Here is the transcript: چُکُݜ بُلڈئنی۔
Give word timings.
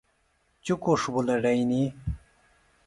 چُکُݜ 0.65 1.01
بُلڈئنی۔ 1.13 1.83